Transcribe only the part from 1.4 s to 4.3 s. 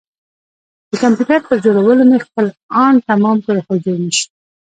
پر جوړولو مې خپل ان تمام کړ خو جوړ نه شو.